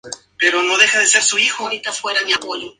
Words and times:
Pero 0.39 0.63
no 0.63 0.73
habría 0.73 1.05
sido 1.05 1.35
honesto 1.59 1.69
intelectualmente. 1.71 2.69